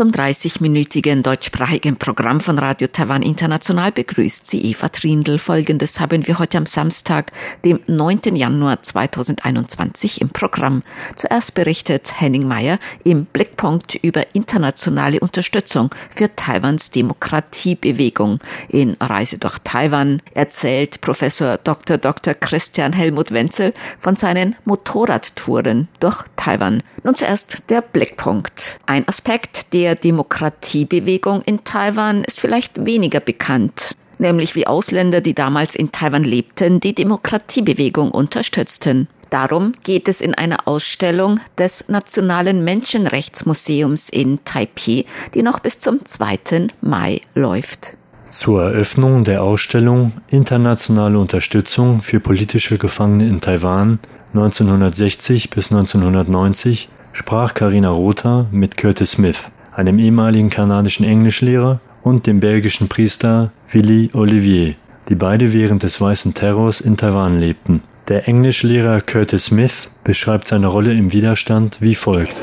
[0.00, 5.38] Zum 30-minütigen deutschsprachigen Programm von Radio Taiwan International begrüßt sie Eva Trindl.
[5.38, 7.32] Folgendes haben wir heute am Samstag,
[7.66, 8.34] dem 9.
[8.34, 10.82] Januar 2021 im Programm.
[11.16, 18.38] Zuerst berichtet Henning Meyer im Blickpunkt über internationale Unterstützung für Taiwans Demokratiebewegung.
[18.70, 21.98] In Reise durch Taiwan erzählt Professor Dr.
[21.98, 22.32] Dr.
[22.32, 26.82] Christian Helmut Wenzel von seinen Motorradtouren durch Taiwan.
[27.02, 28.78] Nun zuerst der Blickpunkt.
[28.86, 35.74] Ein Aspekt der Demokratiebewegung in Taiwan ist vielleicht weniger bekannt nämlich wie Ausländer, die damals
[35.74, 39.08] in Taiwan lebten, die Demokratiebewegung unterstützten.
[39.30, 45.04] Darum geht es in einer Ausstellung des Nationalen Menschenrechtsmuseums in Taipei,
[45.34, 46.68] die noch bis zum 2.
[46.80, 47.96] Mai läuft.
[48.30, 53.98] Zur Eröffnung der Ausstellung Internationale Unterstützung für politische Gefangene in Taiwan
[54.34, 59.50] 1960 bis 1990 sprach Carina Rotha mit Curtis Smith
[59.80, 64.74] einem ehemaligen kanadischen Englischlehrer, und dem belgischen Priester Willy Olivier,
[65.08, 67.82] die beide während des Weißen Terrors in Taiwan lebten.
[68.08, 72.36] Der Englischlehrer Curtis Smith beschreibt seine Rolle im Widerstand wie folgt.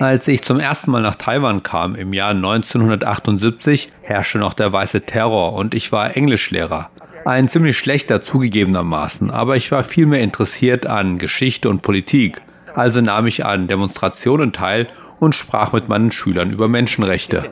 [0.00, 5.02] Als ich zum ersten Mal nach Taiwan kam im Jahr 1978, herrschte noch der weiße
[5.02, 6.90] Terror und ich war Englischlehrer.
[7.24, 12.40] Ein ziemlich schlechter zugegebenermaßen, aber ich war vielmehr interessiert an Geschichte und Politik.
[12.76, 14.86] Also nahm ich an Demonstrationen teil
[15.18, 17.44] und sprach mit meinen Schülern über Menschenrechte.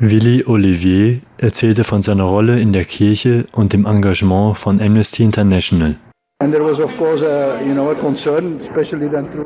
[0.00, 5.96] Willy Olivier erzählte von seiner Rolle in der Kirche und dem Engagement von Amnesty International.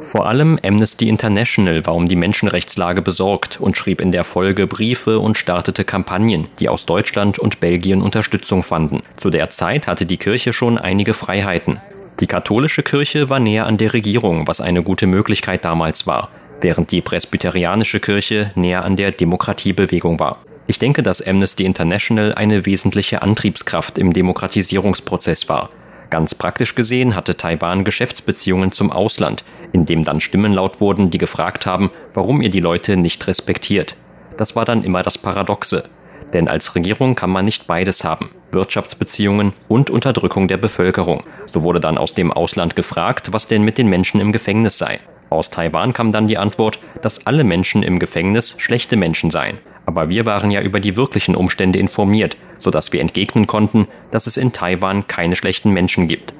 [0.02, 5.18] Vor allem Amnesty International war um die Menschenrechtslage besorgt und schrieb in der Folge Briefe
[5.18, 8.98] und startete Kampagnen, die aus Deutschland und Belgien Unterstützung fanden.
[9.16, 11.80] Zu der Zeit hatte die Kirche schon einige Freiheiten.
[12.20, 16.30] Die katholische Kirche war näher an der Regierung, was eine gute Möglichkeit damals war,
[16.60, 20.38] während die presbyterianische Kirche näher an der Demokratiebewegung war.
[20.66, 25.68] Ich denke, dass Amnesty International eine wesentliche Antriebskraft im Demokratisierungsprozess war.
[26.10, 31.18] Ganz praktisch gesehen hatte Taiwan Geschäftsbeziehungen zum Ausland, in dem dann Stimmen laut wurden, die
[31.18, 33.96] gefragt haben, warum ihr die Leute nicht respektiert.
[34.36, 35.84] Das war dann immer das Paradoxe.
[36.32, 38.30] Denn als Regierung kann man nicht beides haben.
[38.52, 41.22] Wirtschaftsbeziehungen und Unterdrückung der Bevölkerung.
[41.46, 45.00] So wurde dann aus dem Ausland gefragt, was denn mit den Menschen im Gefängnis sei.
[45.30, 49.58] Aus Taiwan kam dann die Antwort, dass alle Menschen im Gefängnis schlechte Menschen seien.
[49.86, 54.36] Aber wir waren ja über die wirklichen Umstände informiert, sodass wir entgegnen konnten, dass es
[54.36, 56.34] in Taiwan keine schlechten Menschen gibt.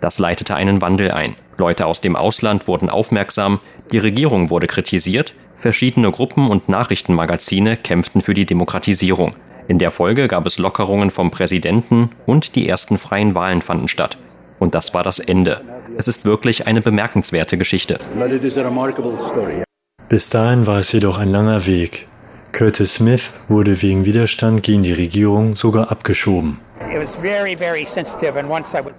[0.00, 1.34] Das leitete einen Wandel ein.
[1.58, 3.60] Leute aus dem Ausland wurden aufmerksam,
[3.90, 9.34] die Regierung wurde kritisiert, verschiedene Gruppen und Nachrichtenmagazine kämpften für die Demokratisierung.
[9.68, 14.16] In der Folge gab es Lockerungen vom Präsidenten und die ersten freien Wahlen fanden statt.
[14.58, 15.62] Und das war das Ende.
[15.98, 17.98] Es ist wirklich eine bemerkenswerte Geschichte.
[20.08, 22.06] Bis dahin war es jedoch ein langer Weg.
[22.52, 26.58] Curtis Smith wurde wegen Widerstand gegen die Regierung sogar abgeschoben.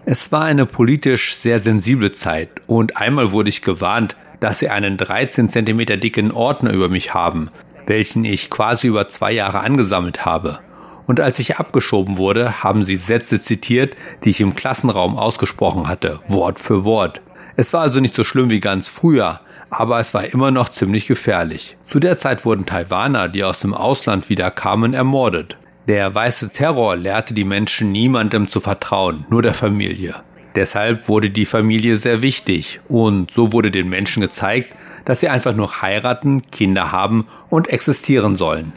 [0.05, 4.97] Es war eine politisch sehr sensible Zeit und einmal wurde ich gewarnt, dass sie einen
[4.97, 7.49] 13 cm dicken Ordner über mich haben,
[7.87, 10.59] welchen ich quasi über zwei Jahre angesammelt habe.
[11.07, 16.19] Und als ich abgeschoben wurde, haben sie Sätze zitiert, die ich im Klassenraum ausgesprochen hatte,
[16.27, 17.21] Wort für Wort.
[17.55, 19.39] Es war also nicht so schlimm wie ganz früher,
[19.69, 21.77] aber es war immer noch ziemlich gefährlich.
[21.83, 25.57] Zu der Zeit wurden Taiwaner, die aus dem Ausland wieder kamen, ermordet.
[25.87, 30.15] Der weiße Terror lehrte die Menschen niemandem zu vertrauen, nur der Familie.
[30.57, 34.75] Deshalb wurde die Familie sehr wichtig und so wurde den Menschen gezeigt,
[35.05, 38.73] dass sie einfach nur heiraten, Kinder haben und existieren sollen.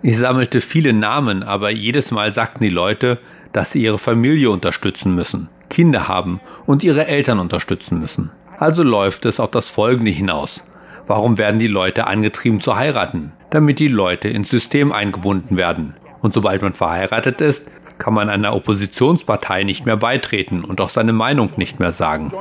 [0.00, 3.18] Ich sammelte viele Namen, aber jedes Mal sagten die Leute,
[3.52, 8.30] dass sie ihre Familie unterstützen müssen, Kinder haben und ihre Eltern unterstützen müssen.
[8.58, 10.62] Also läuft es auf das Folgende hinaus.
[11.08, 13.32] Warum werden die Leute angetrieben zu heiraten?
[13.50, 15.94] Damit die Leute ins System eingebunden werden.
[16.20, 17.68] Und sobald man verheiratet ist,
[17.98, 22.32] kann man einer Oppositionspartei nicht mehr beitreten und auch seine Meinung nicht mehr sagen.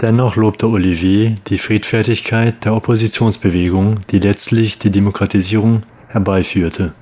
[0.00, 6.92] Dennoch lobte Olivier die Friedfertigkeit der Oppositionsbewegung, die letztlich die Demokratisierung herbeiführte.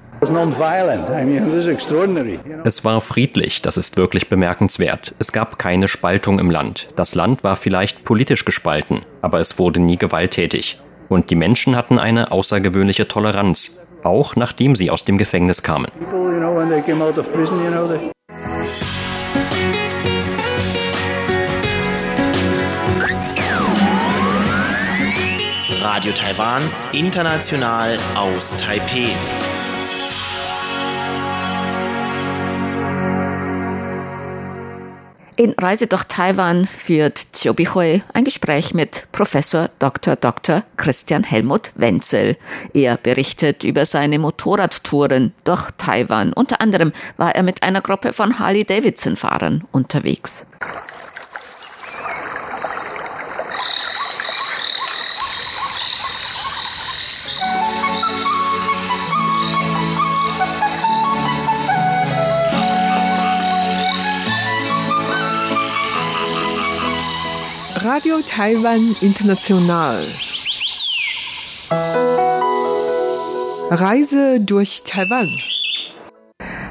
[2.65, 5.15] Es war friedlich, das ist wirklich bemerkenswert.
[5.19, 6.89] Es gab keine Spaltung im Land.
[6.97, 10.79] Das Land war vielleicht politisch gespalten, aber es wurde nie gewalttätig.
[11.09, 15.87] Und die Menschen hatten eine außergewöhnliche Toleranz, auch nachdem sie aus dem Gefängnis kamen.
[25.83, 26.63] Radio Taiwan,
[26.93, 29.09] international aus Taipeh.
[35.39, 40.17] In Reise durch Taiwan führt Chobi Hui ein Gespräch mit Professor Dr.
[40.17, 40.63] Dr.
[40.79, 42.39] Christian Helmut Wenzel.
[42.73, 46.33] Er berichtet über seine Motorradtouren durch Taiwan.
[46.33, 50.47] Unter anderem war er mit einer Gruppe von Harley-Davidson-Fahrern unterwegs.
[67.97, 70.05] Radio Taiwan International.
[73.71, 75.31] Reise durch Taiwan.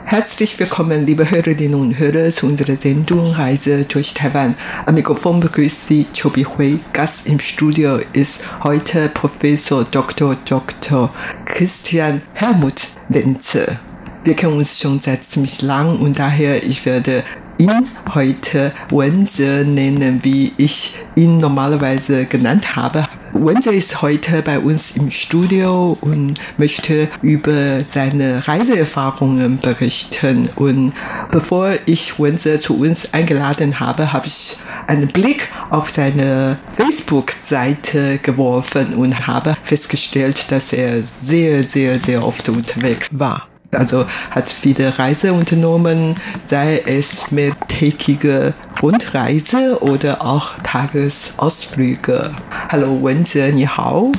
[0.05, 4.55] Herzlich willkommen, liebe Hörerinnen und Hörer, zu unserer Sendung Reise durch Taiwan.
[4.85, 6.79] Am Mikrofon begrüßt Sie Chobi Hui.
[6.93, 10.37] Gast im Studio ist heute Professor Dr.
[10.45, 11.11] Dr.
[11.45, 13.79] Christian Helmut Wenze.
[14.23, 17.23] Wir kennen uns schon seit ziemlich lang und daher ich werde
[17.57, 23.07] ihn heute Wenze nennen, wie ich ihn normalerweise genannt habe.
[23.33, 30.49] Wenze ist heute bei uns im Studio und möchte über seine Reiseerfahrungen berichten.
[30.55, 30.93] Und
[31.31, 34.57] bevor ich Wenze zu uns eingeladen habe, habe ich
[34.87, 42.47] einen Blick auf seine Facebook-Seite geworfen und habe festgestellt, dass er sehr, sehr, sehr oft
[42.47, 52.31] unterwegs war also hat viele Reise unternommen, sei es mehrtägige Rundreise oder auch Tagesausflüge.
[52.69, 54.11] Hallo Wenze, ni hao.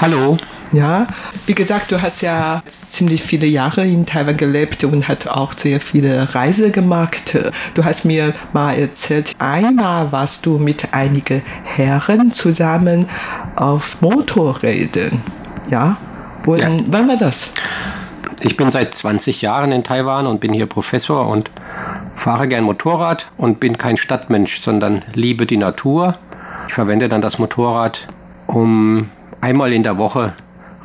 [0.00, 0.36] Hallo.
[0.72, 1.06] Ja,
[1.46, 5.80] wie gesagt, du hast ja ziemlich viele Jahre in Taiwan gelebt und hast auch sehr
[5.80, 7.38] viele Reisen gemacht.
[7.74, 13.08] Du hast mir mal erzählt, einmal warst du mit einigen Herren zusammen
[13.54, 15.22] auf Motorrädern.
[15.70, 15.96] Ja,
[16.46, 16.68] und ja.
[16.88, 17.50] wann war das?
[18.40, 21.50] Ich bin seit 20 Jahren in Taiwan und bin hier Professor und
[22.14, 26.16] fahre gern Motorrad und bin kein Stadtmensch, sondern liebe die Natur.
[26.68, 28.06] Ich verwende dann das Motorrad,
[28.46, 29.08] um
[29.40, 30.34] einmal in der Woche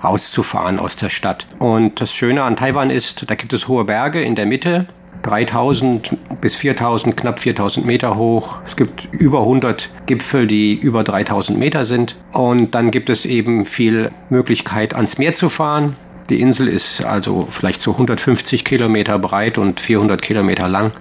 [0.03, 1.45] rauszufahren aus der Stadt.
[1.59, 4.87] Und das Schöne an Taiwan ist, da gibt es hohe Berge in der Mitte,
[5.23, 8.61] 3000 bis 4000, knapp 4000 Meter hoch.
[8.65, 12.15] Es gibt über 100 Gipfel, die über 3000 Meter sind.
[12.31, 15.95] Und dann gibt es eben viel Möglichkeit, ans Meer zu fahren.
[16.29, 20.91] Die Insel ist also vielleicht so 150 Kilometer breit und 400 Kilometer lang.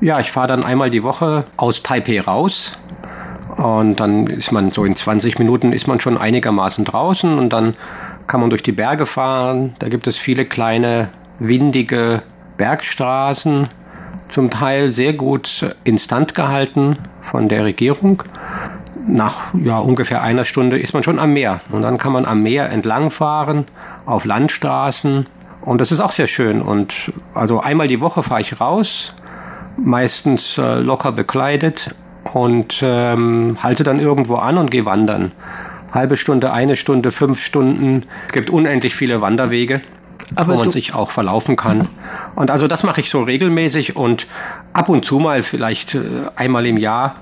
[0.00, 2.72] Ja, ich fahre dann einmal die Woche aus Taipei raus.
[3.56, 7.74] Und dann ist man so in 20 Minuten ist man schon einigermaßen draußen und dann
[8.28, 9.74] kann man durch die Berge fahren.
[9.80, 11.08] Da gibt es viele kleine,
[11.40, 12.22] windige
[12.56, 13.68] Bergstraßen,
[14.28, 18.22] zum Teil sehr gut instand gehalten von der Regierung
[19.08, 21.60] nach ja, ungefähr einer Stunde ist man schon am Meer.
[21.70, 23.64] Und dann kann man am Meer entlangfahren,
[24.06, 25.26] auf Landstraßen.
[25.62, 26.62] Und das ist auch sehr schön.
[26.62, 29.14] Und also einmal die Woche fahre ich raus,
[29.76, 31.94] meistens äh, locker bekleidet
[32.32, 35.32] und ähm, halte dann irgendwo an und gehe wandern.
[35.92, 38.04] Halbe Stunde, eine Stunde, fünf Stunden.
[38.26, 39.80] Es gibt unendlich viele Wanderwege.
[40.36, 41.88] Aber wo man sich auch verlaufen kann.
[42.34, 44.26] Und also das mache ich so regelmäßig und
[44.74, 46.00] ab und zu mal, vielleicht äh,
[46.36, 47.14] einmal im Jahr,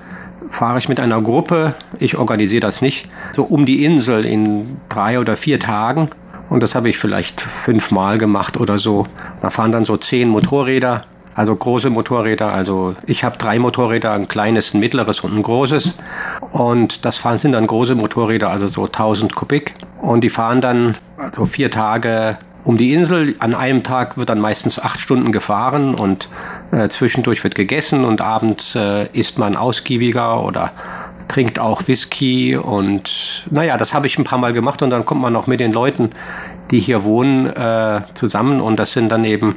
[0.51, 5.19] fahre ich mit einer Gruppe, ich organisiere das nicht, so um die Insel in drei
[5.19, 6.09] oder vier Tagen.
[6.49, 9.07] Und das habe ich vielleicht fünfmal gemacht oder so.
[9.41, 11.03] Da fahren dann so zehn Motorräder,
[11.35, 12.53] also große Motorräder.
[12.53, 15.97] Also ich habe drei Motorräder, ein kleines, ein mittleres und ein großes.
[16.53, 19.75] Und das fahren sind dann große Motorräder, also so 1000 Kubik.
[20.01, 23.37] Und die fahren dann also vier Tage um die Insel.
[23.39, 26.29] An einem Tag wird dann meistens acht Stunden gefahren und
[26.73, 30.73] äh, zwischendurch wird gegessen und abends äh, isst man ausgiebiger oder
[31.29, 35.21] trinkt auch Whisky und naja, das habe ich ein paar Mal gemacht und dann kommt
[35.21, 36.11] man noch mit den Leuten,
[36.71, 39.57] die hier wohnen, äh, zusammen und das sind dann eben,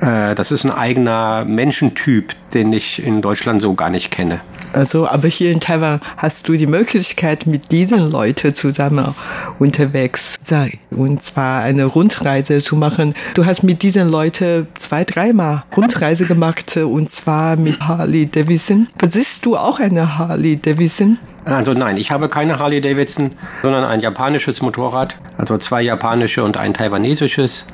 [0.00, 4.40] äh, das ist ein eigener Menschentyp, den ich in Deutschland so gar nicht kenne.
[4.72, 9.14] Also, aber hier in Taiwan hast du die Möglichkeit, mit diesen Leuten zusammen
[9.58, 10.72] unterwegs sein.
[10.90, 13.14] Und zwar eine Rundreise zu machen.
[13.34, 18.88] Du hast mit diesen Leuten zwei, dreimal Rundreise gemacht und zwar mit Harley Davidson.
[18.98, 21.18] Besitzt du auch eine Harley Davidson?
[21.46, 25.16] Also nein, ich habe keine Harley Davidson, sondern ein japanisches Motorrad.
[25.38, 27.66] Also zwei japanische und ein taiwanesisches.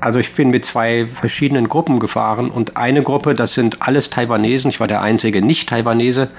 [0.00, 4.70] Also ich bin mit zwei verschiedenen Gruppen gefahren und eine Gruppe, das sind alles Taiwanesen.
[4.70, 6.30] Ich war der einzige Nicht-Taiwanese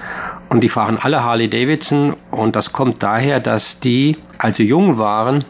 [0.50, 4.98] und die fahren alle Harley Davidson und das kommt daher, dass die, als sie jung
[4.98, 5.44] waren,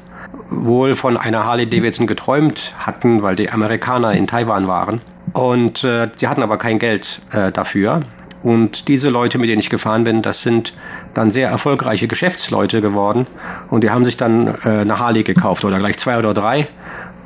[0.50, 5.00] wohl von einer Harley Davidson geträumt hatten, weil die Amerikaner in Taiwan waren.
[5.32, 8.02] Und äh, sie hatten aber kein Geld äh, dafür.
[8.44, 10.74] Und diese Leute, mit denen ich gefahren bin, das sind
[11.14, 13.26] dann sehr erfolgreiche Geschäftsleute geworden.
[13.70, 16.68] Und die haben sich dann äh, eine Harley gekauft oder gleich zwei oder drei.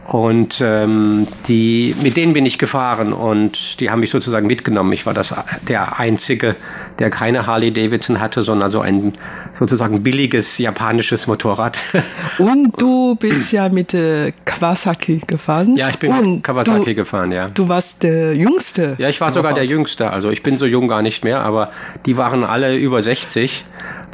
[0.08, 4.90] Und ähm, die, mit denen bin ich gefahren und die haben mich sozusagen mitgenommen.
[4.94, 5.34] Ich war das,
[5.68, 6.56] der Einzige,
[6.98, 9.12] der keine Harley Davidson hatte, sondern so ein
[9.52, 11.76] sozusagen billiges japanisches Motorrad.
[12.38, 15.76] Und du bist ja mit äh, Kawasaki gefahren?
[15.76, 17.48] Ja, ich bin und mit Kawasaki du, gefahren, ja.
[17.48, 18.94] Du warst der Jüngste?
[18.98, 20.10] Ja, ich war sogar der Jüngste.
[20.10, 21.70] Also ich bin so jung gar nicht mehr, aber
[22.06, 23.64] die waren alle über 60,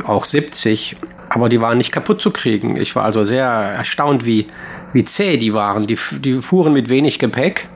[0.07, 0.97] auch 70
[1.35, 2.77] aber die waren nicht kaputt zu kriegen.
[2.77, 4.47] Ich war also sehr erstaunt, wie,
[4.93, 5.89] wie zäh die waren.
[5.89, 7.69] Die, die fuhren mit wenig Gepäck,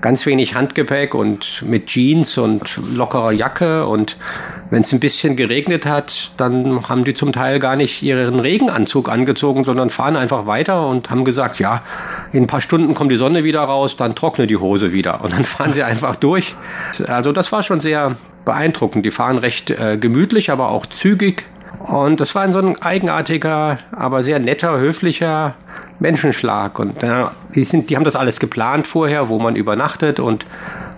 [0.00, 3.86] ganz wenig Handgepäck und mit Jeans und lockerer Jacke.
[3.86, 4.16] Und
[4.70, 9.08] wenn es ein bisschen geregnet hat, dann haben die zum Teil gar nicht ihren Regenanzug
[9.08, 11.82] angezogen, sondern fahren einfach weiter und haben gesagt, ja,
[12.32, 15.22] in ein paar Stunden kommt die Sonne wieder raus, dann trocknet die Hose wieder.
[15.24, 16.54] Und dann fahren sie einfach durch.
[17.08, 19.04] Also das war schon sehr beeindruckend.
[19.04, 21.46] Die fahren recht äh, gemütlich, aber auch zügig.
[21.78, 25.54] Und das war ein so ein eigenartiger, aber sehr netter, höflicher
[25.98, 26.78] Menschenschlag.
[26.78, 27.24] Und äh,
[27.54, 30.46] die, sind, die haben das alles geplant vorher, wo man übernachtet und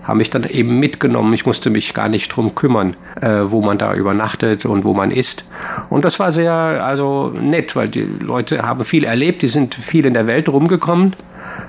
[0.03, 1.33] haben mich dann eben mitgenommen.
[1.33, 5.11] Ich musste mich gar nicht drum kümmern, äh, wo man da übernachtet und wo man
[5.11, 5.45] isst.
[5.89, 10.05] Und das war sehr also nett, weil die Leute haben viel erlebt, die sind viel
[10.05, 11.13] in der Welt rumgekommen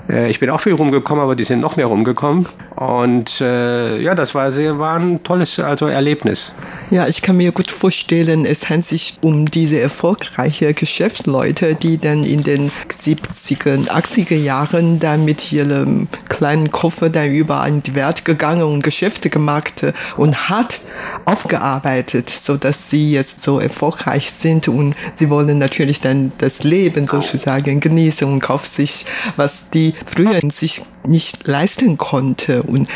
[0.08, 2.46] ich bin auch viel rumgekommen, aber die sind noch mehr rumgekommen.
[2.76, 6.52] Und äh, ja, das war sehr, war ein tolles also Erlebnis.
[6.90, 12.24] Ja, ich kann mir gut vorstellen, es handelt sich um diese erfolgreichen Geschäftsleute, die dann
[12.24, 18.24] in den 70er, 80er Jahren dann mit ihrem kleinen Koffer dann überall in die Welt
[18.24, 19.84] gegangen und Geschäfte gemacht
[20.16, 20.82] und hart
[21.24, 27.06] aufgearbeitet, so dass sie jetzt so erfolgreich sind und sie wollen natürlich dann das Leben
[27.06, 32.62] sozusagen genießen und kaufen sich, was die früher sich nicht leisten konnte.
[32.62, 32.88] Und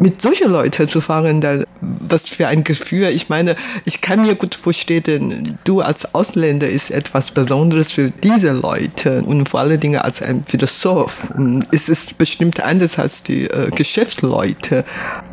[0.00, 3.08] mit solchen Leuten zu fahren, da, was für ein Gefühl.
[3.08, 8.52] Ich meine, ich kann mir gut vorstellen, du als Ausländer ist etwas Besonderes für diese
[8.52, 11.30] Leute und vor allen Dingen als ein Philosoph.
[11.36, 14.84] Und es ist bestimmt anders als die äh, Geschäftsleute.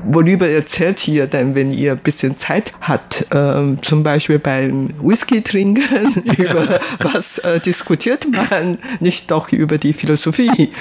[0.06, 3.26] Worüber erzählt ihr denn, wenn ihr ein bisschen Zeit habt?
[3.32, 9.94] Ähm, zum Beispiel beim Whisky trinken, über was äh, diskutiert man, nicht doch über die
[9.94, 10.72] Philosophie.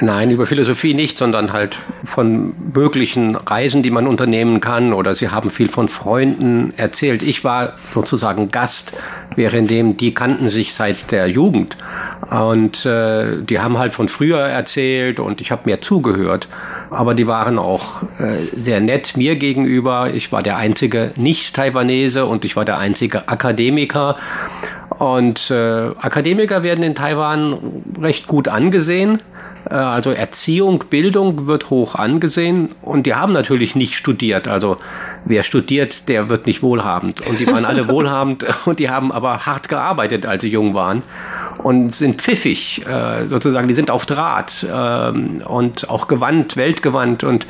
[0.00, 4.92] Nein, über Philosophie nicht, sondern halt von möglichen Reisen, die man unternehmen kann.
[4.92, 7.22] Oder Sie haben viel von Freunden erzählt.
[7.22, 8.94] Ich war sozusagen Gast,
[9.36, 11.76] währenddem die kannten sich seit der Jugend.
[12.28, 16.48] Und äh, die haben halt von früher erzählt und ich habe mir zugehört.
[16.90, 20.12] Aber die waren auch äh, sehr nett mir gegenüber.
[20.12, 24.16] Ich war der einzige Nicht-Taiwanese und ich war der einzige Akademiker.
[24.98, 27.58] Und äh, Akademiker werden in Taiwan
[28.00, 29.20] recht gut angesehen.
[29.70, 32.68] Äh, also Erziehung, Bildung wird hoch angesehen.
[32.82, 34.48] Und die haben natürlich nicht studiert.
[34.48, 34.76] Also
[35.24, 37.26] wer studiert, der wird nicht wohlhabend.
[37.26, 41.02] Und die waren alle wohlhabend und die haben aber hart gearbeitet, als sie jung waren.
[41.62, 43.68] Und sind pfiffig, äh, sozusagen.
[43.68, 47.46] Die sind auf Draht äh, und auch gewandt, weltgewandt und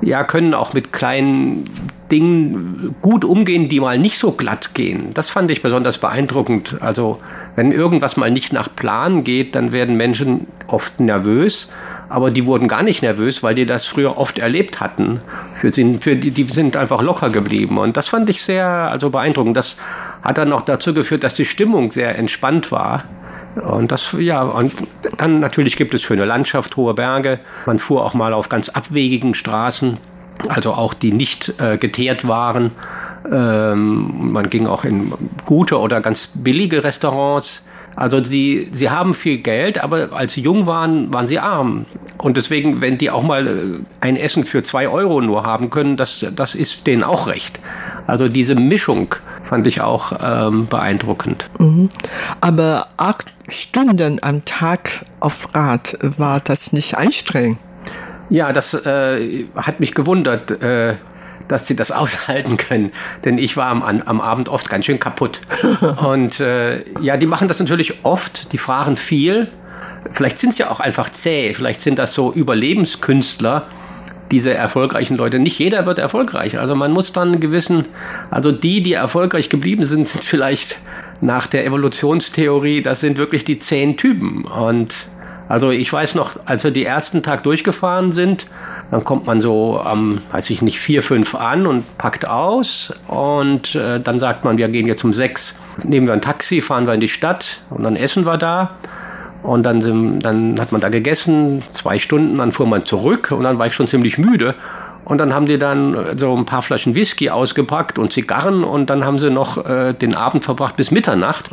[0.00, 1.64] ja, können auch mit kleinen
[2.10, 5.14] Dingen gut umgehen, die mal nicht so glatt gehen.
[5.14, 6.76] Das fand ich besonders beeindruckend.
[6.80, 7.18] Also
[7.56, 11.68] wenn irgendwas mal nicht nach Plan geht, dann werden Menschen oft nervös,
[12.08, 15.20] aber die wurden gar nicht nervös, weil die das früher oft erlebt hatten.
[15.54, 19.10] Für sie, für die, die sind einfach locker geblieben und das fand ich sehr also
[19.10, 19.56] beeindruckend.
[19.56, 19.76] Das
[20.22, 23.04] hat dann noch dazu geführt, dass die Stimmung sehr entspannt war.
[23.56, 24.72] Und das, ja, und
[25.16, 27.40] dann natürlich gibt es schöne Landschaft, hohe Berge.
[27.66, 29.98] Man fuhr auch mal auf ganz abwegigen Straßen
[30.48, 32.72] also auch die nicht äh, geteert waren.
[33.30, 35.12] Ähm, man ging auch in
[35.44, 37.62] gute oder ganz billige Restaurants.
[37.96, 41.86] Also sie, sie haben viel Geld, aber als sie jung waren, waren sie arm.
[42.18, 43.50] Und deswegen, wenn die auch mal äh,
[44.00, 47.60] ein Essen für zwei Euro nur haben können, das, das ist denen auch recht.
[48.06, 51.50] Also diese Mischung fand ich auch ähm, beeindruckend.
[51.58, 51.90] Mhm.
[52.40, 57.58] Aber acht Stunden am Tag auf Rad, war das nicht anstrengend?
[58.30, 60.94] Ja, das äh, hat mich gewundert, äh,
[61.48, 62.92] dass sie das aushalten können.
[63.24, 65.40] Denn ich war am, am Abend oft ganz schön kaputt.
[66.02, 69.48] Und äh, ja, die machen das natürlich oft, die fahren viel.
[70.10, 73.66] Vielleicht sind es ja auch einfach zäh, vielleicht sind das so Überlebenskünstler,
[74.30, 75.38] diese erfolgreichen Leute.
[75.38, 76.58] Nicht jeder wird erfolgreich.
[76.58, 77.86] Also man muss dann gewissen,
[78.30, 80.78] also die, die erfolgreich geblieben sind, sind vielleicht
[81.20, 84.44] nach der Evolutionstheorie, das sind wirklich die zehn Typen.
[84.44, 85.06] Und
[85.50, 88.46] also ich weiß noch, als wir die ersten Tag durchgefahren sind,
[88.92, 93.74] dann kommt man so am, weiß ich nicht, vier, fünf an und packt aus und
[93.74, 96.94] äh, dann sagt man, wir gehen jetzt um sechs, nehmen wir ein Taxi, fahren wir
[96.94, 98.76] in die Stadt und dann essen wir da.
[99.42, 103.42] Und dann, sind, dann hat man da gegessen, zwei Stunden, dann fuhr man zurück und
[103.42, 104.54] dann war ich schon ziemlich müde.
[105.04, 109.04] Und dann haben die dann so ein paar Flaschen Whisky ausgepackt und Zigarren und dann
[109.04, 111.50] haben sie noch äh, den Abend verbracht bis Mitternacht.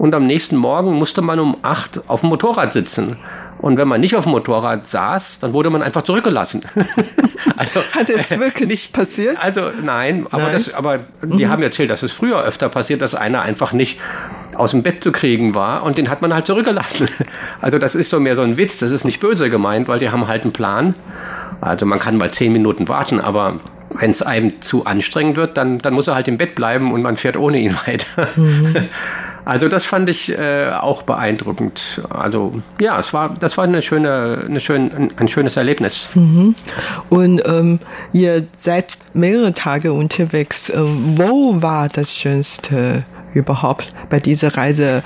[0.00, 3.18] Und am nächsten Morgen musste man um acht auf dem Motorrad sitzen.
[3.58, 6.62] Und wenn man nicht auf dem Motorrad saß, dann wurde man einfach zurückgelassen.
[7.58, 9.36] also, Hat es wirklich nicht passiert?
[9.38, 10.52] Also nein, aber, nein.
[10.54, 11.50] Das, aber die mhm.
[11.50, 14.00] haben erzählt, dass es früher öfter passiert, dass einer einfach nicht
[14.54, 17.06] aus dem Bett zu kriegen war und den hat man halt zurückgelassen.
[17.60, 20.08] Also das ist so mehr so ein Witz, das ist nicht böse gemeint, weil die
[20.08, 20.94] haben halt einen Plan.
[21.60, 25.78] Also man kann mal zehn Minuten warten, aber wenn es einem zu anstrengend wird, dann,
[25.78, 28.28] dann muss er halt im Bett bleiben und man fährt ohne ihn weiter.
[28.36, 28.88] Mhm.
[29.50, 32.02] Also das fand ich äh, auch beeindruckend.
[32.08, 36.08] Also ja, es war, das war eine schöne, eine schön, ein schönes Erlebnis.
[36.14, 36.54] Mhm.
[37.08, 37.80] Und ähm,
[38.12, 40.70] ihr seid mehrere Tage unterwegs.
[40.70, 43.02] Ähm, wo war das Schönste
[43.34, 45.02] überhaupt bei dieser Reise?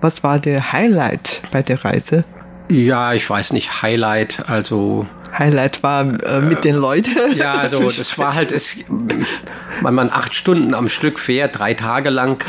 [0.00, 2.22] Was war der Highlight bei der Reise?
[2.68, 7.10] Ja, ich weiß nicht, Highlight, also Highlight war äh, mit den Leuten.
[7.34, 12.10] Ja, also das war halt, es, wenn man acht Stunden am Stück fährt, drei Tage
[12.10, 12.44] lang,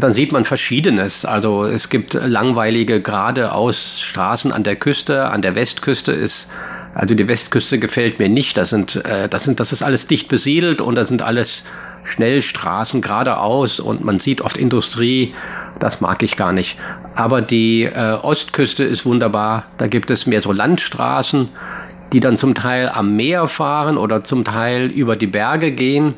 [0.00, 1.24] dann sieht man Verschiedenes.
[1.24, 5.30] Also es gibt langweilige geradeaus Straßen an der Küste.
[5.30, 6.48] An der Westküste ist,
[6.94, 8.56] also die Westküste gefällt mir nicht.
[8.56, 11.64] Das sind, äh, das sind, das ist alles dicht besiedelt und das sind alles
[12.04, 15.34] Schnellstraßen geradeaus und man sieht oft Industrie.
[15.78, 16.76] Das mag ich gar nicht.
[17.14, 19.64] Aber die äh, Ostküste ist wunderbar.
[19.78, 21.48] Da gibt es mehr so Landstraßen,
[22.12, 26.14] die dann zum Teil am Meer fahren oder zum Teil über die Berge gehen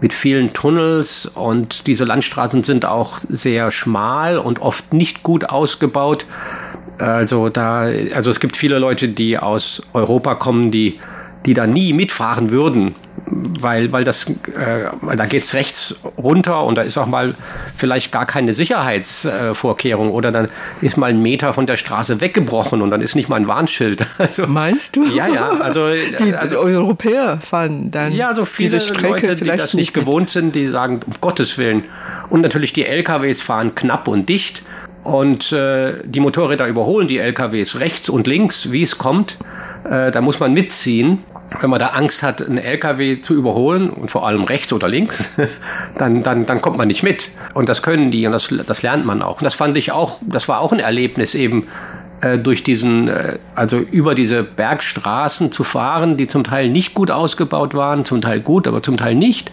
[0.00, 6.26] mit vielen Tunnels und diese Landstraßen sind auch sehr schmal und oft nicht gut ausgebaut.
[6.98, 10.98] Also da, also es gibt viele Leute, die aus Europa kommen, die
[11.46, 12.94] die da nie mitfahren würden,
[13.26, 17.34] weil, weil, das, äh, weil da geht's rechts runter und da ist auch mal
[17.76, 20.48] vielleicht gar keine Sicherheitsvorkehrung oder dann
[20.80, 24.06] ist mal ein Meter von der Straße weggebrochen und dann ist nicht mal ein Warnschild.
[24.18, 25.04] Also, Meinst du?
[25.04, 25.50] Ja, ja.
[25.60, 29.94] Also, die also, Europäer fahren dann ja, so viele diese Strecke Leute, die das nicht
[29.94, 31.84] gewohnt sind, die sagen, um Gottes Willen.
[32.28, 34.62] Und natürlich die LKWs fahren knapp und dicht
[35.04, 39.36] und äh, die Motorräder überholen die LKWs rechts und links, wie es kommt.
[39.84, 41.22] Äh, da muss man mitziehen
[41.60, 45.36] wenn man da Angst hat, einen LKW zu überholen und vor allem rechts oder links,
[45.98, 47.30] dann, dann, dann kommt man nicht mit.
[47.54, 49.38] Und das können die und das, das lernt man auch.
[49.38, 51.66] Und das fand ich auch, das war auch ein Erlebnis eben,
[52.22, 57.10] äh, durch diesen, äh, also über diese Bergstraßen zu fahren, die zum Teil nicht gut
[57.10, 59.52] ausgebaut waren, zum Teil gut, aber zum Teil nicht.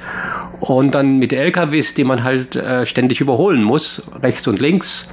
[0.61, 5.09] Und dann mit LKWs, die man halt äh, ständig überholen muss, rechts und links.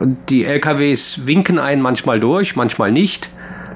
[0.00, 3.28] Und die LKWs winken einen manchmal durch, manchmal nicht.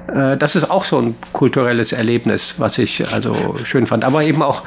[0.08, 4.04] Äh, das ist auch so ein kulturelles Erlebnis, was ich also schön fand.
[4.04, 4.62] Aber eben auch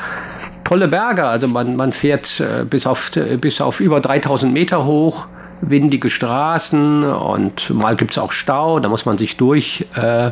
[0.64, 1.26] tolle Berge.
[1.26, 5.28] Also man, man fährt äh, bis auf, bis auf über 3000 Meter hoch,
[5.62, 10.32] windige Straßen und mal gibt es auch Stau, da muss man sich durch, äh,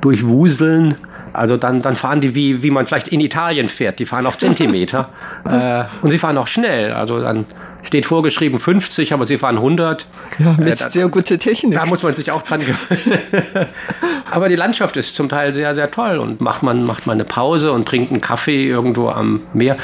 [0.00, 0.96] durchwuseln.
[1.32, 3.98] Also dann, dann fahren die wie, wie man vielleicht in Italien fährt.
[3.98, 5.08] Die fahren auf Zentimeter.
[5.44, 6.92] äh, und sie fahren auch schnell.
[6.92, 7.46] Also dann
[7.82, 10.06] steht vorgeschrieben 50, aber sie fahren 100.
[10.38, 11.74] Ja, mit äh, da, sehr guter Technik.
[11.74, 13.18] Da muss man sich auch dran gewöhnen.
[14.30, 16.18] aber die Landschaft ist zum Teil sehr, sehr toll.
[16.18, 19.76] Und macht man, macht man eine Pause und trinkt einen Kaffee irgendwo am Meer.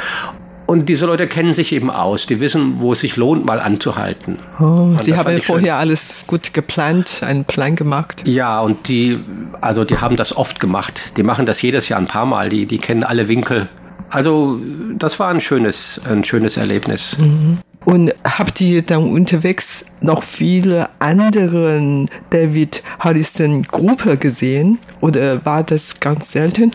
[0.68, 2.26] Und diese Leute kennen sich eben aus.
[2.26, 4.37] Die wissen, wo es sich lohnt, mal anzuhalten.
[4.61, 5.81] Oh, Sie haben ja vorher schön.
[5.81, 8.24] alles gut geplant, einen Plan gemacht.
[8.26, 9.18] Ja, und die,
[9.62, 11.16] also die haben das oft gemacht.
[11.16, 12.50] Die machen das jedes Jahr ein paar Mal.
[12.50, 13.70] Die, die kennen alle Winkel.
[14.11, 14.61] Also
[14.98, 17.16] das war ein schönes, ein schönes Erlebnis.
[17.18, 17.59] Mhm.
[17.87, 24.76] Und habt ihr dann unterwegs noch viele andere David Harrison Gruppe gesehen?
[25.00, 26.72] Oder war das ganz selten?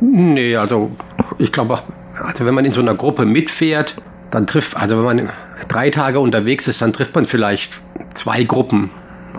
[0.00, 0.92] Nee, also
[1.38, 1.80] ich glaube,
[2.22, 3.96] also wenn man in so einer Gruppe mitfährt,
[4.30, 5.28] dann trifft, also wenn man
[5.68, 7.80] drei Tage unterwegs ist, dann trifft man vielleicht
[8.14, 8.90] zwei Gruppen.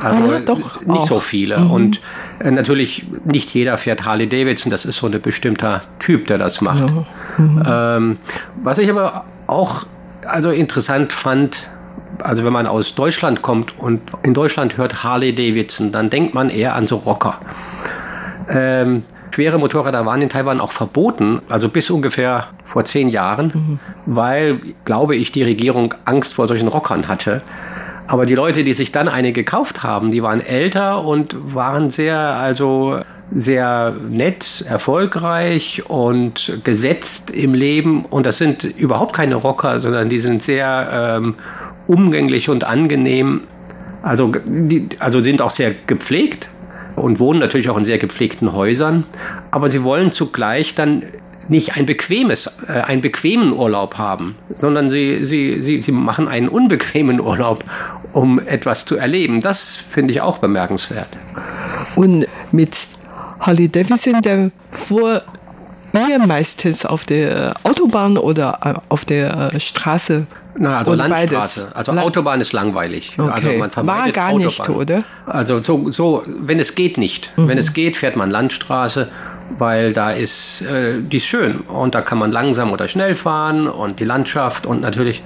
[0.01, 1.07] Also ah, doch, nicht auch.
[1.07, 1.59] so viele.
[1.59, 1.71] Mhm.
[1.71, 2.01] Und
[2.39, 6.61] äh, natürlich nicht jeder fährt Harley Davidson, das ist so ein bestimmter Typ, der das
[6.61, 6.89] macht.
[6.89, 7.05] Ja.
[7.37, 7.63] Mhm.
[7.67, 8.17] Ähm,
[8.63, 9.85] was ich aber auch
[10.25, 11.69] also interessant fand,
[12.23, 16.49] also wenn man aus Deutschland kommt und in Deutschland hört Harley Davidson, dann denkt man
[16.49, 17.39] eher an so Rocker.
[18.49, 19.03] Ähm,
[19.39, 23.79] Schwere Motorräder waren in Taiwan auch verboten, also bis ungefähr vor zehn Jahren, mhm.
[24.05, 27.41] weil, glaube ich, die Regierung Angst vor solchen Rockern hatte.
[28.05, 32.19] Aber die Leute, die sich dann eine gekauft haben, die waren älter und waren sehr,
[32.19, 32.99] also
[33.31, 38.03] sehr nett, erfolgreich und gesetzt im Leben.
[38.03, 41.35] Und das sind überhaupt keine Rocker, sondern die sind sehr ähm,
[41.87, 43.43] umgänglich und angenehm.
[44.01, 46.49] Also, die, also sind auch sehr gepflegt
[46.95, 49.05] und wohnen natürlich auch in sehr gepflegten Häusern,
[49.51, 51.03] aber sie wollen zugleich dann
[51.49, 56.47] nicht ein bequemes, äh, einen bequemen Urlaub haben, sondern sie, sie, sie, sie machen einen
[56.47, 57.63] unbequemen Urlaub,
[58.13, 59.41] um etwas zu erleben.
[59.41, 61.09] Das finde ich auch bemerkenswert.
[61.95, 62.77] Und mit
[63.39, 65.23] Harley Davidson, der fuhr
[65.93, 70.25] ihr meistens auf der Autobahn oder äh, auf der äh, Straße?
[70.57, 71.61] Na, also Landstraße.
[71.61, 71.75] Beides.
[71.75, 73.15] Also Land Autobahn ist langweilig.
[73.17, 73.31] Okay.
[73.31, 74.45] Also man vermeidet War gar Autobahn.
[74.45, 75.03] nicht, oder?
[75.25, 77.31] Also so, so, wenn es geht, nicht.
[77.37, 77.47] Mhm.
[77.47, 79.09] Wenn es geht, fährt man Landstraße,
[79.57, 81.61] weil da ist, äh, die ist schön.
[81.61, 85.23] Und da kann man langsam oder schnell fahren und die Landschaft und natürlich,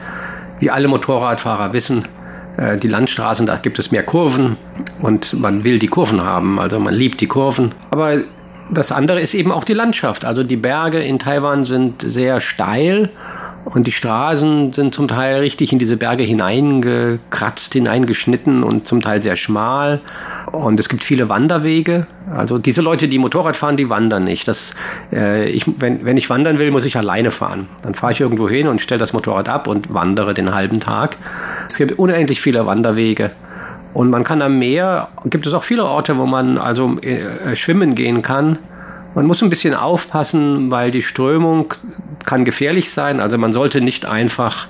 [0.60, 2.08] wie alle Motorradfahrer wissen,
[2.58, 4.58] äh, die Landstraßen, da gibt es mehr Kurven
[5.02, 7.73] und man will die Kurven haben, also man liebt die Kurven.
[7.89, 8.17] Aber
[8.69, 10.26] das andere ist eben auch die Landschaft.
[10.26, 13.10] Also die Berge in Taiwan sind sehr steil
[13.65, 19.21] und die Straßen sind zum Teil richtig in diese Berge hineingekratzt, hineingeschnitten und zum Teil
[19.21, 20.02] sehr schmal.
[20.52, 22.08] Und es gibt viele Wanderwege.
[22.36, 24.47] Also diese Leute, die Motorrad fahren, die wandern nicht.
[24.47, 24.76] Das,
[25.12, 27.67] äh, ich, wenn, wenn ich wandern will, muss ich alleine fahren.
[27.84, 31.17] Dann fahre ich irgendwo hin und stelle das Motorrad ab und wandere den halben Tag.
[31.67, 33.32] Es gibt unendlich viele Wanderwege.
[33.93, 37.95] Und man kann am Meer, gibt es auch viele Orte, wo man also äh, schwimmen
[37.95, 38.60] gehen kann.
[39.15, 41.73] Man muss ein bisschen aufpassen, weil die Strömung
[42.25, 43.19] kann gefährlich sein.
[43.19, 44.67] Also man sollte nicht einfach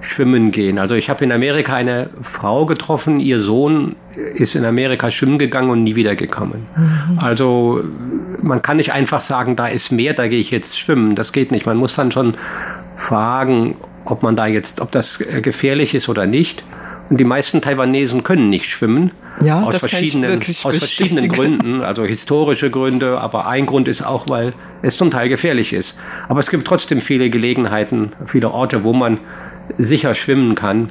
[0.00, 0.78] schwimmen gehen.
[0.78, 3.96] Also ich habe in Amerika eine Frau getroffen, ihr Sohn
[4.34, 6.66] ist in Amerika schwimmen gegangen und nie wiedergekommen.
[6.76, 7.18] Mhm.
[7.18, 7.82] Also
[8.42, 11.14] man kann nicht einfach sagen, da ist Meer, da gehe ich jetzt schwimmen.
[11.14, 11.66] Das geht nicht.
[11.66, 12.34] Man muss dann schon
[12.96, 16.64] fragen, ob man da jetzt, ob das gefährlich ist oder nicht.
[17.10, 19.12] Die meisten Taiwanesen können nicht schwimmen.
[19.44, 24.54] Ja, aus verschiedenen, aus verschiedenen Gründen, also historische Gründe, aber ein Grund ist auch, weil
[24.82, 25.96] es zum Teil gefährlich ist.
[26.28, 29.18] Aber es gibt trotzdem viele Gelegenheiten, viele Orte, wo man
[29.78, 30.90] sicher schwimmen kann.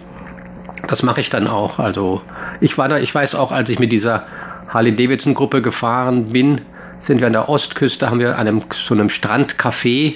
[0.88, 1.80] Das mache ich dann auch.
[1.80, 2.22] Also
[2.62, 4.26] ich war da, ich weiß auch, als ich mit dieser
[4.70, 6.62] Harley-Davidson-Gruppe gefahren bin,
[7.00, 10.16] sind wir an der Ostküste, haben wir an einem, so einem Strandcafé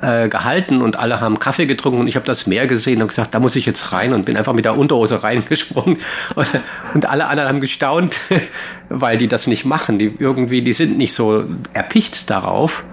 [0.00, 3.34] äh, gehalten und alle haben Kaffee getrunken und ich habe das Meer gesehen und gesagt,
[3.34, 5.98] da muss ich jetzt rein und bin einfach mit der Unterhose reingesprungen
[6.34, 6.48] und,
[6.94, 8.16] und alle anderen haben gestaunt,
[8.88, 9.98] weil die das nicht machen.
[9.98, 12.84] Die irgendwie, die sind nicht so erpicht darauf.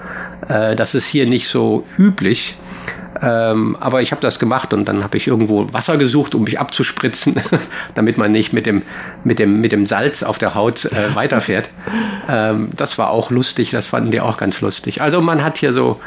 [0.47, 2.55] Äh, das ist hier nicht so üblich.
[3.21, 6.59] Ähm, aber ich habe das gemacht und dann habe ich irgendwo Wasser gesucht, um mich
[6.59, 7.35] abzuspritzen,
[7.95, 8.83] damit man nicht mit dem,
[9.23, 11.69] mit dem, mit dem Salz auf der Haut äh, weiterfährt.
[12.29, 15.01] Ähm, das war auch lustig, das fanden die auch ganz lustig.
[15.01, 15.99] Also man hat hier so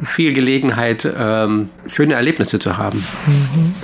[0.00, 3.04] viel Gelegenheit, ähm, schöne Erlebnisse zu haben.
[3.26, 3.74] Mhm.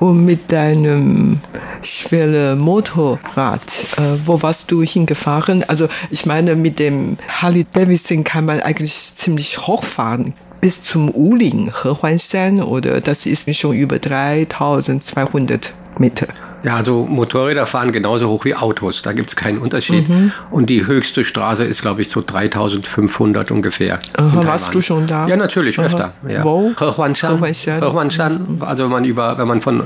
[0.00, 1.40] Und mit deinem
[1.82, 5.64] schweren Motorrad, äh, wo warst du hingefahren?
[5.68, 11.72] Also ich meine, mit dem Harley Davidson kann man eigentlich ziemlich hochfahren bis zum Uling,
[11.82, 16.26] Hehuanshan, oder das ist schon über 3200 Meter.
[16.66, 20.08] Ja, also Motorräder fahren genauso hoch wie Autos, da gibt es keinen Unterschied.
[20.08, 20.32] Mhm.
[20.50, 24.00] Und die höchste Straße ist, glaube ich, so 3500 ungefähr.
[24.16, 25.28] Aha, warst du schon da?
[25.28, 25.86] Ja, natürlich, Aha.
[25.86, 26.12] öfter.
[26.28, 26.42] Ja.
[26.42, 26.72] Wo?
[26.76, 27.40] Hehuanshan.
[27.40, 28.58] Hehuanshan.
[28.58, 29.84] Also man über, wenn man von,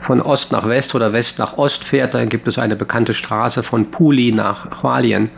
[0.00, 3.62] von Ost nach West oder West nach Ost fährt, dann gibt es eine bekannte Straße
[3.62, 5.28] von Puli nach Hualien.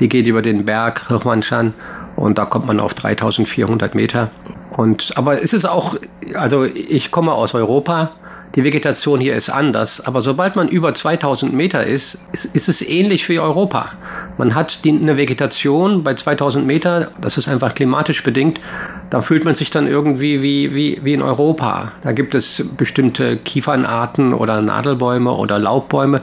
[0.00, 1.72] Die geht über den Berg Hehuanshan
[2.16, 4.32] und da kommt man auf 3400 Meter.
[4.70, 5.96] Und, aber es ist auch,
[6.34, 8.10] also ich komme aus Europa
[8.54, 12.82] die Vegetation hier ist anders, aber sobald man über 2000 Meter ist, ist, ist es
[12.82, 13.92] ähnlich wie Europa.
[14.36, 18.60] Man hat die, eine Vegetation bei 2000 Meter, das ist einfach klimatisch bedingt,
[19.08, 21.92] da fühlt man sich dann irgendwie wie, wie, wie in Europa.
[22.02, 26.20] Da gibt es bestimmte Kiefernarten oder Nadelbäume oder Laubbäume,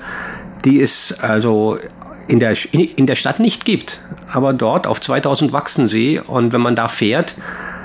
[0.66, 1.80] die es also
[2.28, 4.00] in der, in der Stadt nicht gibt.
[4.32, 7.34] Aber dort auf 2000 wachsen sie und wenn man da fährt,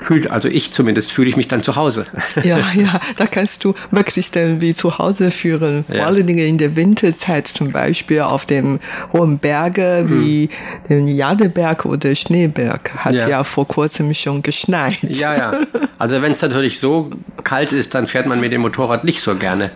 [0.00, 2.06] fühlt, also ich zumindest, fühle ich mich dann zu Hause.
[2.44, 5.84] Ja, ja, da kannst du wirklich dann wie zu Hause führen.
[5.86, 6.06] Vor ja.
[6.06, 8.80] allen Dingen in der Winterzeit zum Beispiel auf den
[9.12, 10.20] hohen Bergen hm.
[10.20, 10.50] wie
[10.88, 13.28] den Jadeberg oder Schneeberg hat ja.
[13.28, 14.98] ja vor kurzem schon geschneit.
[15.02, 15.52] Ja, ja.
[15.98, 17.10] Also wenn es natürlich so
[17.44, 19.70] kalt ist, dann fährt man mit dem Motorrad nicht so gerne.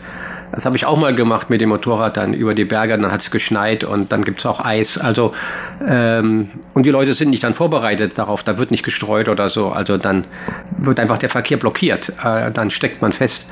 [0.53, 3.21] Das habe ich auch mal gemacht mit dem Motorrad dann über die Berge, dann hat
[3.21, 4.99] es geschneit und dann gibt es auch Eis.
[4.99, 5.33] Also
[5.87, 9.69] ähm, und die Leute sind nicht dann vorbereitet darauf, da wird nicht gestreut oder so.
[9.69, 10.25] Also dann
[10.79, 13.47] wird einfach der Verkehr blockiert, äh, dann steckt man fest.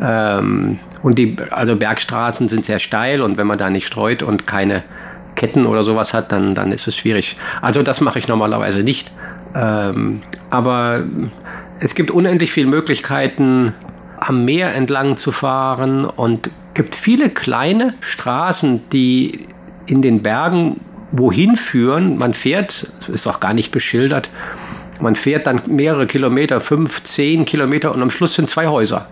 [0.00, 4.46] Ähm, und die also Bergstraßen sind sehr steil und wenn man da nicht streut und
[4.46, 4.82] keine
[5.36, 7.36] Ketten oder sowas hat, dann, dann ist es schwierig.
[7.62, 9.10] Also das mache ich normalerweise nicht.
[9.54, 11.04] Ähm, aber
[11.80, 13.72] es gibt unendlich viele Möglichkeiten,
[14.20, 19.46] am Meer entlang zu fahren und gibt viele kleine Straßen, die
[19.86, 22.18] in den Bergen wohin führen.
[22.18, 24.30] Man fährt, es ist auch gar nicht beschildert,
[25.00, 29.06] man fährt dann mehrere Kilometer, fünf, zehn Kilometer und am Schluss sind zwei Häuser.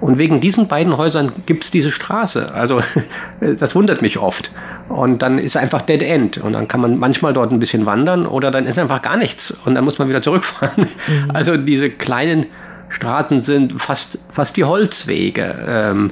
[0.00, 2.52] Und wegen diesen beiden Häusern gibt es diese Straße.
[2.52, 2.80] Also
[3.58, 4.50] das wundert mich oft.
[4.88, 6.38] Und dann ist einfach Dead End.
[6.38, 9.52] Und dann kann man manchmal dort ein bisschen wandern oder dann ist einfach gar nichts.
[9.64, 10.86] Und dann muss man wieder zurückfahren.
[10.86, 11.30] Mhm.
[11.32, 12.46] Also diese kleinen
[12.88, 15.54] Straßen sind fast, fast die Holzwege.
[15.68, 16.10] Ähm,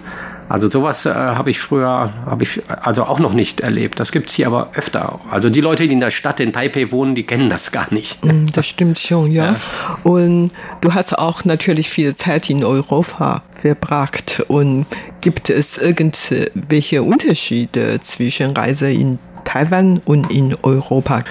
[0.49, 3.99] Also sowas äh, habe ich früher, habe ich also auch noch nicht erlebt.
[3.99, 5.19] Das gibt es hier aber öfter.
[5.31, 8.23] Also die Leute, die in der Stadt in Taipei wohnen, die kennen das gar nicht.
[8.23, 9.45] Mm, das stimmt schon, ja.
[9.45, 9.57] ja.
[10.03, 10.51] Und
[10.83, 14.45] du hast auch natürlich viel Zeit in Europa verbracht.
[14.49, 14.85] Und
[15.23, 21.25] gibt es irgendwelche Unterschiede zwischen Reise in Taiwan und in Europa?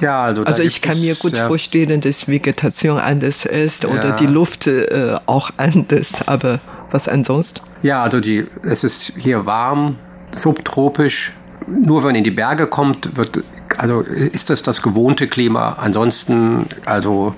[0.00, 1.46] Ja, also, also ich kann mir gut ja.
[1.46, 4.16] vorstellen, dass Vegetation anders ist oder ja.
[4.16, 7.60] die Luft äh, auch anders, aber was ansonsten?
[7.82, 9.96] Ja, also die, es ist hier warm,
[10.32, 11.32] subtropisch.
[11.66, 13.42] Nur wenn man in die Berge kommt, wird,
[13.78, 15.76] also ist das das gewohnte Klima.
[15.80, 17.34] Ansonsten, also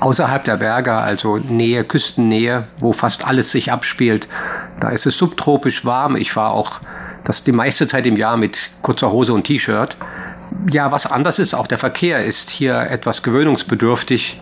[0.00, 4.28] außerhalb der Berge, also Nähe, Küstennähe, wo fast alles sich abspielt,
[4.80, 6.16] da ist es subtropisch warm.
[6.16, 6.80] Ich war auch
[7.24, 9.96] das die meiste Zeit im Jahr mit kurzer Hose und T-Shirt.
[10.70, 14.40] Ja, was anders ist, auch der Verkehr ist hier etwas gewöhnungsbedürftig.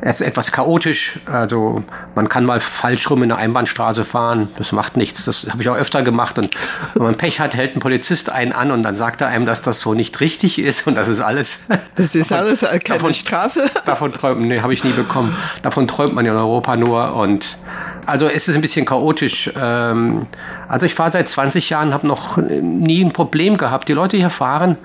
[0.00, 1.18] Er ist etwas chaotisch.
[1.24, 1.82] Also
[2.14, 4.48] man kann mal falsch rum in eine Einbahnstraße fahren.
[4.58, 5.24] Das macht nichts.
[5.24, 6.38] Das habe ich auch öfter gemacht.
[6.38, 6.50] Und
[6.94, 9.62] wenn man Pech hat, hält ein Polizist einen an und dann sagt er einem, dass
[9.62, 11.60] das so nicht richtig ist und das ist alles.
[11.96, 13.70] Das ist alles keine davon, Strafe.
[13.84, 15.36] Davon träumt, nee, habe ich nie bekommen.
[15.62, 17.14] Davon träumt man in Europa nur.
[17.14, 17.56] Und
[18.04, 19.50] also es ist ein bisschen chaotisch.
[19.56, 20.26] Ähm,
[20.68, 23.88] also ich fahre seit 20 Jahren, habe noch nie ein Problem gehabt.
[23.88, 24.76] Die Leute hier fahren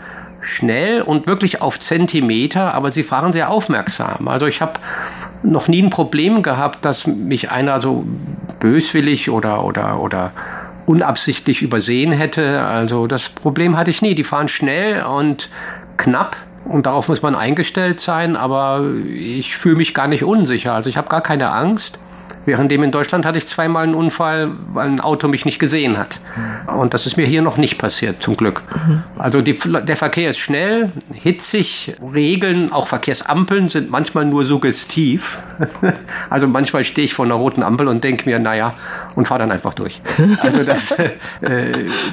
[0.42, 4.28] schnell und wirklich auf Zentimeter, aber sie fahren sehr aufmerksam.
[4.28, 4.74] Also ich habe
[5.44, 8.06] noch nie ein Problem gehabt, dass mich einer so
[8.60, 10.32] böswillig oder, oder, oder
[10.86, 12.62] unabsichtlich übersehen hätte.
[12.62, 14.16] Also das Problem hatte ich nie.
[14.16, 15.50] Die fahren schnell und
[15.98, 20.74] knapp und darauf muss man eingestellt sein, aber ich fühle mich gar nicht unsicher.
[20.74, 22.00] Also ich habe gar keine Angst.
[22.46, 26.20] Währenddem in Deutschland hatte ich zweimal einen Unfall, weil ein Auto mich nicht gesehen hat.
[26.68, 28.64] Und das ist mir hier noch nicht passiert, zum Glück.
[29.18, 35.44] Also die, der Verkehr ist schnell, hitzig, Regeln, auch Verkehrsampeln sind manchmal nur suggestiv.
[36.30, 38.74] Also manchmal stehe ich vor einer roten Ampel und denke mir, naja,
[39.16, 40.02] und fahre dann einfach durch.
[40.42, 41.10] Also das, äh,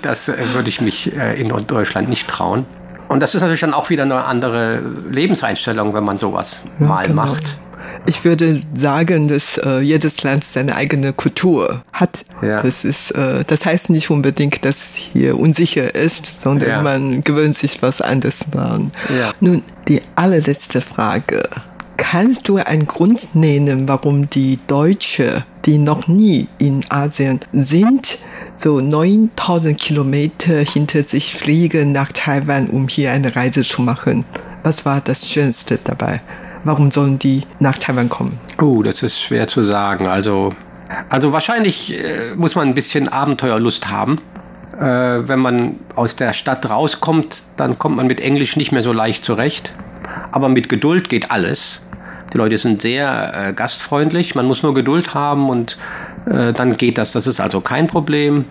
[0.02, 2.64] das würde ich mich äh, in Deutschland nicht trauen.
[3.08, 7.06] Und das ist natürlich dann auch wieder eine andere Lebenseinstellung, wenn man sowas ja, mal
[7.06, 7.26] genau.
[7.26, 7.58] macht.
[8.04, 12.24] Ich würde sagen, dass äh, jedes Land seine eigene Kultur hat.
[12.42, 12.62] Ja.
[12.62, 16.82] Das, ist, äh, das heißt nicht unbedingt, dass hier unsicher ist, sondern ja.
[16.82, 18.92] man gewöhnt sich was anderes an.
[19.18, 19.32] Ja.
[19.40, 21.48] Nun, die allerletzte Frage.
[21.96, 28.18] Kannst du einen Grund nennen, warum die Deutschen, die noch nie in Asien sind,
[28.56, 34.24] so 9000 Kilometer hinter sich fliegen nach Taiwan, um hier eine Reise zu machen?
[34.62, 36.20] Was war das Schönste dabei?
[36.66, 38.40] Warum sollen die nach Taiwan kommen?
[38.60, 40.08] Oh, das ist schwer zu sagen.
[40.08, 40.52] Also,
[41.08, 44.18] also wahrscheinlich äh, muss man ein bisschen Abenteuerlust haben.
[44.76, 44.82] Äh,
[45.28, 49.24] wenn man aus der Stadt rauskommt, dann kommt man mit Englisch nicht mehr so leicht
[49.24, 49.72] zurecht.
[50.32, 51.82] Aber mit Geduld geht alles.
[52.32, 54.34] Die Leute sind sehr äh, gastfreundlich.
[54.34, 55.78] Man muss nur Geduld haben und
[56.26, 57.12] äh, dann geht das.
[57.12, 58.44] Das ist also kein Problem.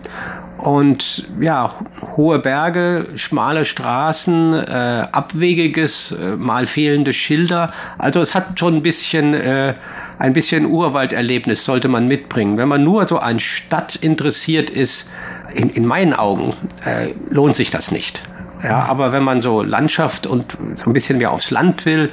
[0.66, 1.76] Und ja,
[2.18, 7.72] hohe Berge, schmale Straßen, äh, abwegiges, äh, mal fehlende Schilder.
[8.00, 9.76] Also es hat schon ein bisschen, äh,
[10.18, 12.58] ein bisschen Urwalderlebnis sollte man mitbringen.
[12.58, 15.08] Wenn man nur so an Stadt interessiert ist,
[15.54, 18.24] in, in meinen Augen äh, lohnt sich das nicht.
[18.64, 22.10] Ja, aber wenn man so Landschaft und so ein bisschen mehr aufs Land will,